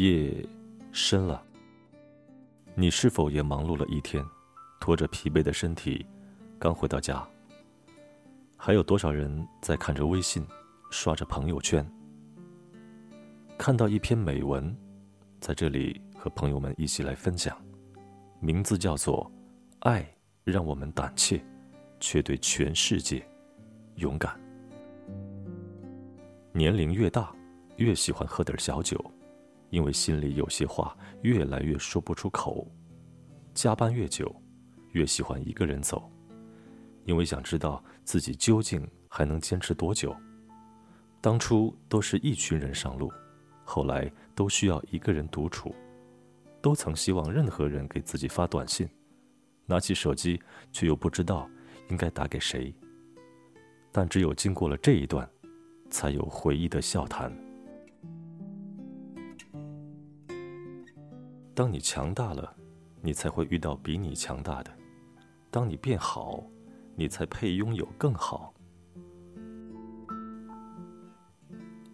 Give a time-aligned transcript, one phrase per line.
[0.00, 0.32] 夜
[0.92, 1.44] 深了，
[2.74, 4.24] 你是否也忙碌了一天，
[4.80, 6.06] 拖着疲惫的身体，
[6.58, 7.22] 刚回到家？
[8.56, 10.42] 还有多少人在看着微信，
[10.90, 11.86] 刷着朋友圈？
[13.58, 14.74] 看到一篇美文，
[15.38, 17.54] 在这里和朋友们一起来分享，
[18.40, 19.30] 名字叫做
[19.80, 20.10] 《爱
[20.44, 21.44] 让我们胆怯，
[22.00, 23.22] 却对全世界
[23.96, 24.34] 勇敢》。
[26.54, 27.30] 年龄越大，
[27.76, 28.98] 越喜欢喝点小酒。
[29.70, 32.70] 因为心里有些话越来越说不出口，
[33.54, 34.34] 加班越久，
[34.92, 36.10] 越喜欢一个人走，
[37.04, 40.14] 因为想知道自己究竟还能坚持多久。
[41.20, 43.12] 当初都是一群人上路，
[43.64, 45.74] 后来都需要一个人独处，
[46.60, 48.88] 都曾希望任何人给自己发短信，
[49.66, 50.40] 拿起手机
[50.72, 51.48] 却又不知道
[51.88, 52.74] 应该打给谁。
[53.92, 55.28] 但只有经过了这一段，
[55.90, 57.49] 才有回忆的笑谈。
[61.54, 62.56] 当你强大了，
[63.02, 64.70] 你才会遇到比你强大的；
[65.50, 66.42] 当你变好，
[66.94, 68.54] 你才配拥有更好。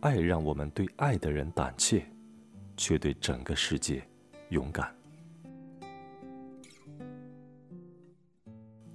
[0.00, 2.06] 爱让我们对爱的人胆怯，
[2.76, 4.02] 却对整个世界
[4.48, 4.94] 勇敢。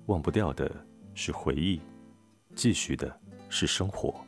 [0.08, 0.72] 忘不掉的
[1.14, 1.80] 是回忆，
[2.56, 3.20] 继续的
[3.50, 4.26] 是生活，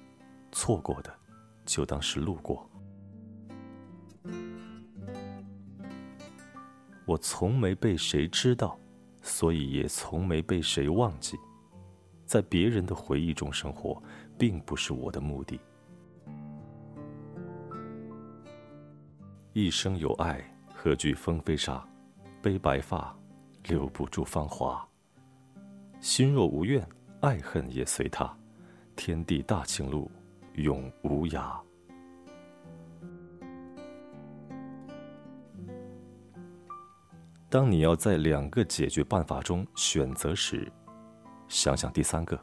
[0.52, 1.12] 错过的
[1.66, 2.69] 就当是路过。
[7.08, 8.77] 我从没被谁知道，
[9.22, 11.38] 所以也从没被谁忘记。
[12.25, 14.03] 在别人的回忆中生活，
[14.38, 15.58] 并不是我的目的。
[19.53, 20.44] 一生有爱，
[20.75, 21.88] 何惧风飞沙？
[22.41, 23.17] 悲白发，
[23.63, 24.85] 留不住芳华。
[26.02, 26.85] 心若无怨，
[27.22, 28.38] 爱恨也随他。
[28.97, 30.12] 天地大情路，
[30.56, 31.57] 永无涯。
[37.50, 40.69] 当你要在两个解决办法中选择时，
[41.47, 42.38] 想想第三个。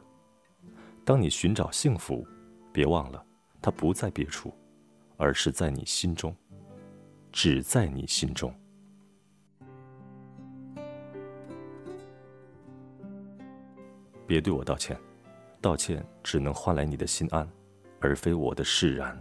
[1.03, 2.25] 当你寻找幸福，
[2.73, 3.23] 别忘了，
[3.61, 4.51] 它不在别处，
[5.15, 6.35] 而是在你心中，
[7.31, 8.51] 只在你心中。
[14.25, 14.99] 别对我道歉，
[15.61, 17.47] 道歉只能换来你的心安，
[18.01, 19.15] 而非我的释然。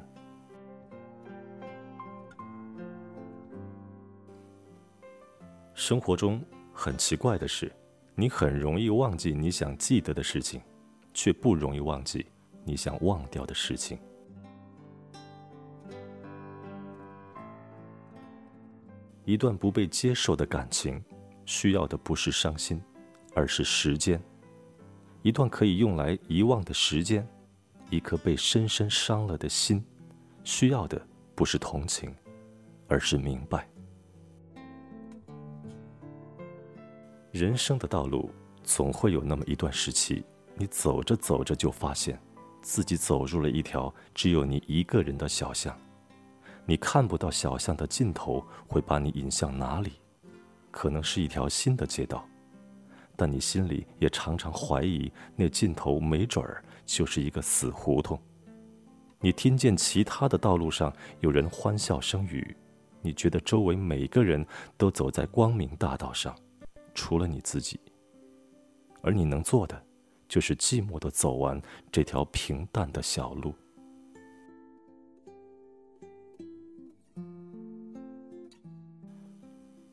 [5.75, 6.41] 生活中
[6.73, 7.71] 很奇怪的是，
[8.15, 10.61] 你很容易忘记你想记得的事情，
[11.12, 12.25] 却不容易忘记
[12.65, 13.99] 你想忘掉的事情。
[19.25, 21.03] 一段不被接受的感情，
[21.45, 22.81] 需要的不是伤心，
[23.34, 24.17] 而是时间；
[25.23, 27.27] 一段可以用来遗忘的时间，
[27.91, 29.84] 一颗被深深伤了的心，
[30.45, 32.15] 需要的不是同情，
[32.87, 33.69] 而是明白。
[37.34, 38.31] 人生的道路
[38.62, 40.25] 总会有那么一段时期，
[40.55, 42.17] 你走着走着就发现，
[42.62, 45.77] 自己走入了一条只有你一个人的小巷。
[46.65, 49.95] 你看不到小巷的尽头会把你引向哪里，
[50.71, 52.25] 可能是一条新的街道，
[53.17, 58.16] 但你心里也常常怀疑，那尽头没准儿就是一个死胡同。
[59.19, 62.56] 你听见其他的道路上有人欢笑声语，
[63.03, 64.47] 你觉得周围每个人
[64.77, 66.33] 都走在光明大道上。
[66.94, 67.78] 除了你自己，
[69.03, 69.84] 而你能做的，
[70.28, 71.60] 就是寂寞的走完
[71.91, 73.55] 这条平淡的小路。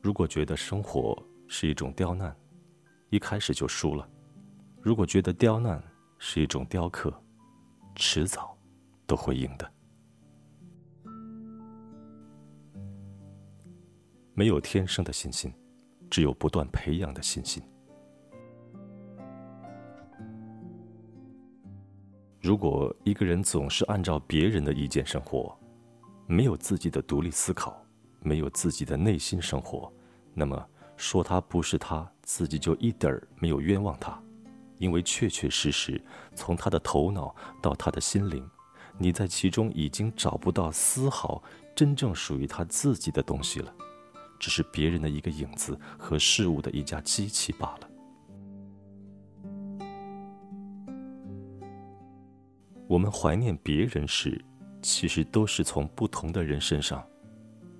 [0.00, 2.34] 如果觉得生活是一种刁难，
[3.10, 4.08] 一开始就输了；
[4.80, 5.82] 如果觉得刁难
[6.18, 7.12] 是一种雕刻，
[7.94, 8.56] 迟早
[9.06, 9.72] 都会赢的。
[14.34, 15.52] 没有天生的信心。
[16.12, 17.62] 只有不断培养的信心。
[22.38, 25.58] 如果一个人总是按照别人的意见生活，
[26.26, 27.82] 没有自己的独立思考，
[28.20, 29.90] 没有自己的内心生活，
[30.34, 30.62] 那么
[30.98, 34.22] 说他不是他自己就一点儿没有冤枉他，
[34.76, 35.98] 因为确确实实
[36.34, 38.46] 从他的头脑到他的心灵，
[38.98, 41.42] 你在其中已经找不到丝毫
[41.74, 43.74] 真正属于他自己的东西了。
[44.42, 47.88] 只是别人的一个影子和事物的一架机器罢了。
[52.88, 54.44] 我们怀念别人时，
[54.82, 57.06] 其实都是从不同的人身上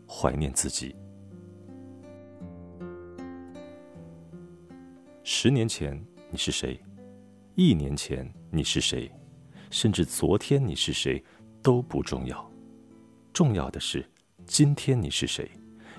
[0.08, 0.94] 怀念自己。
[5.24, 6.00] 十年前
[6.30, 6.80] 你是谁？
[7.56, 9.10] 一年前你是谁？
[9.68, 11.20] 甚至昨天你是谁
[11.60, 12.48] 都不重要，
[13.32, 14.08] 重要的是。
[14.46, 15.50] 今天你是谁，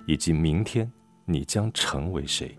[0.05, 0.91] 以及明天
[1.25, 2.57] 你将成为谁。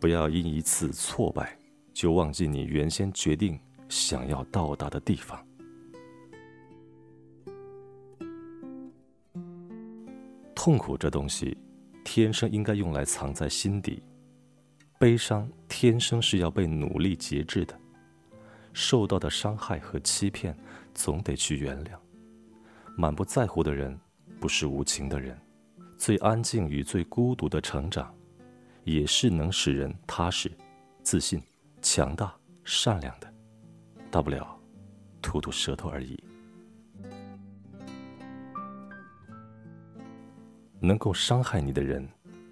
[0.00, 1.58] 不要因一次挫败，
[1.92, 3.58] 就忘记你原先决定
[3.88, 5.42] 想要到达的地方。
[10.54, 11.56] 痛苦这东西，
[12.04, 14.02] 天生应该用来藏在心底；
[14.98, 17.78] 悲伤天生是要被努力节制的。
[18.72, 20.56] 受到的伤害和欺骗，
[20.94, 22.03] 总得去原谅。
[22.96, 23.98] 满不在乎的人，
[24.40, 25.38] 不是无情的人。
[25.96, 28.14] 最安静与最孤独的成长。
[28.84, 30.52] 也是能使人踏实、
[31.02, 31.42] 自信、
[31.80, 33.34] 强大、善良的，
[34.10, 34.60] 大不了
[35.22, 36.22] 吐吐舌头而已。
[40.78, 42.06] 能够伤害你的人，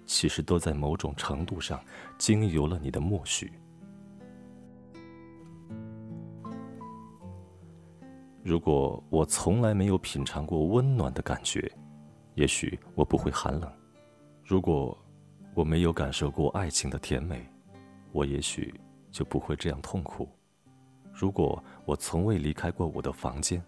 [0.07, 1.79] 其实都在某种程度上
[2.17, 3.53] 经由了你的默许。
[8.43, 11.71] 如果我从来没有品尝过温暖的感觉，
[12.35, 13.71] 也许我不会寒冷。
[14.43, 14.97] 如果
[15.53, 17.49] 我没有感受过爱情的甜美，
[18.11, 18.77] 我也许
[19.11, 20.27] 就不会这样痛苦。
[21.13, 23.63] 如果我从未离开过我的房间，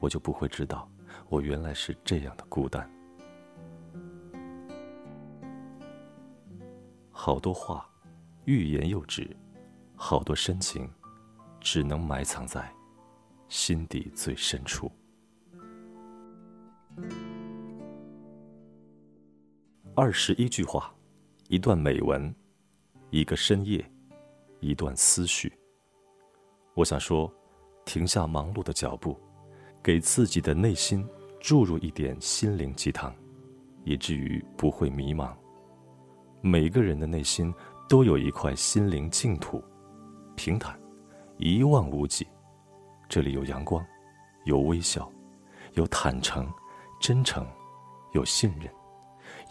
[0.00, 0.90] 我就不会知道
[1.28, 2.90] 我原来是这样的孤单。
[7.12, 7.88] 好多话，
[8.46, 9.24] 欲言又止；
[9.94, 10.90] 好多深情，
[11.60, 12.68] 只能埋藏在
[13.48, 14.90] 心底最深处。
[19.94, 20.94] 二十一句话，
[21.48, 22.34] 一段美文，
[23.10, 23.84] 一个深夜，
[24.60, 25.52] 一段思绪。
[26.74, 27.32] 我想说，
[27.84, 29.18] 停下忙碌的脚步，
[29.82, 31.06] 给自己的内心
[31.40, 33.14] 注入一点心灵鸡汤，
[33.84, 35.34] 以至于不会迷茫。
[36.42, 37.52] 每个人的内心
[37.88, 39.64] 都有一块心灵净土，
[40.34, 40.78] 平坦，
[41.38, 42.26] 一望无际。
[43.08, 43.84] 这里有阳光，
[44.44, 45.10] 有微笑，
[45.74, 46.46] 有坦诚、
[47.00, 47.46] 真诚，
[48.12, 48.68] 有信任。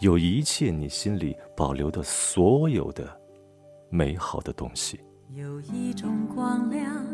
[0.00, 3.18] 有一切你心里保留的所有的
[3.90, 5.00] 美好的东西。
[5.34, 7.04] 有一种光亮，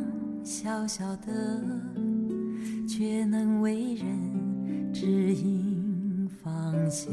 [0.45, 1.63] 小小的，
[2.89, 7.13] 却能为人指引方向。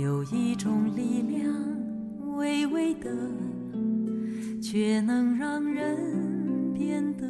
[0.00, 1.54] 有一种力量，
[2.36, 3.10] 微微的，
[4.60, 6.37] 却能让人
[6.88, 7.28] 变得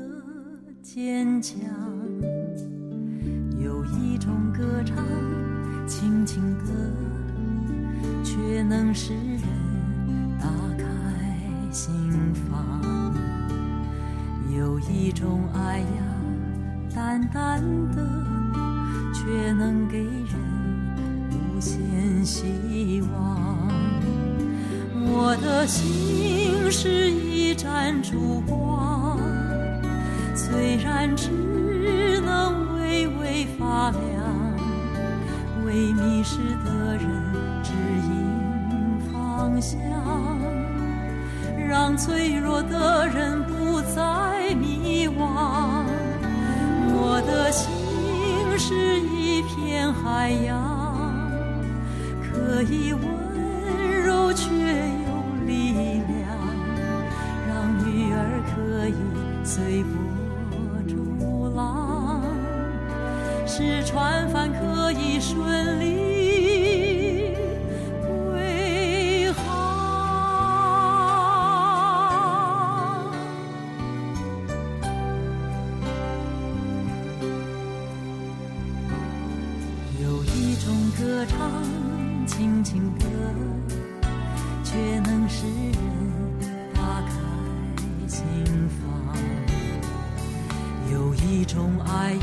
[0.81, 1.59] 坚强。
[3.59, 4.97] 有一种歌唱。
[5.85, 6.65] 轻轻的，
[8.23, 9.43] 却能使人
[10.39, 10.47] 打
[10.77, 10.85] 开
[11.73, 11.91] 心
[12.35, 12.81] 房。
[14.57, 15.87] 有一种爱呀，
[16.95, 17.61] 淡淡
[17.97, 18.07] 的，
[19.13, 20.37] 却能给人
[21.33, 23.67] 无限希望。
[25.11, 28.98] 我的心是一盏烛光，
[30.51, 31.29] 虽然只
[32.21, 34.01] 能微微发亮。
[35.67, 37.07] 为迷失的人
[37.63, 37.73] 指
[38.09, 39.79] 引方向，
[41.69, 45.85] 让脆弱的人不再迷惘。
[46.91, 47.69] 我的心
[48.59, 51.31] 是一片海洋，
[52.23, 53.03] 可以温
[82.71, 83.05] 情歌，
[84.63, 85.79] 却能使人
[86.75, 87.15] 打开
[88.07, 88.23] 心
[88.69, 89.17] 房。
[90.93, 92.19] 有一种爱呀。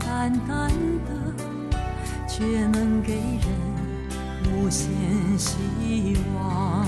[0.00, 0.68] 淡淡
[1.06, 1.10] 的，
[2.28, 3.46] 却能给人
[4.46, 4.88] 无限
[5.38, 6.84] 希望。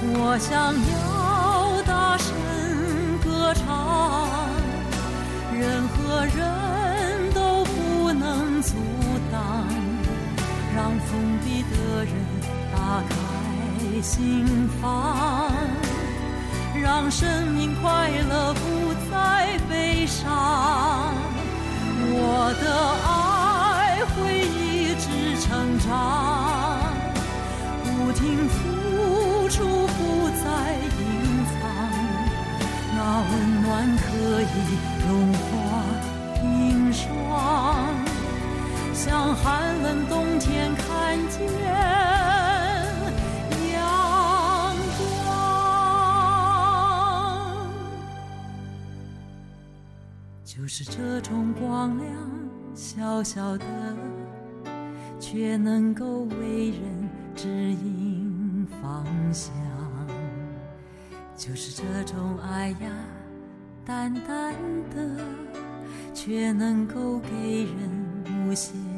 [0.00, 2.32] 我想要大声
[3.24, 4.38] 歌唱，
[5.58, 9.01] 任何人都不能阻。
[10.74, 12.12] 让封闭的人
[12.72, 13.14] 打开
[14.00, 15.52] 心房，
[16.82, 21.12] 让生命快乐不再悲伤。
[22.14, 22.64] 我的
[23.06, 25.04] 爱会一直
[25.40, 25.88] 成长，
[27.84, 28.58] 不停付
[29.50, 30.00] 出，不
[30.42, 30.44] 再
[30.98, 31.00] 隐
[31.46, 31.52] 藏。
[32.94, 32.98] 那
[33.30, 33.30] 温
[33.62, 33.66] 暖
[33.98, 34.02] 可
[34.40, 34.44] 以
[35.06, 35.51] 融化
[39.42, 41.42] 寒冷冬天看见
[43.72, 45.02] 阳光。
[50.44, 52.06] 就是这种光亮，
[52.74, 53.64] 小小的，
[55.18, 59.52] 却能够为人指引方向。
[61.36, 62.76] 就是这种爱呀，
[63.84, 64.54] 淡淡
[64.94, 65.24] 的，
[66.14, 67.90] 却能够给人
[68.46, 68.91] 无限。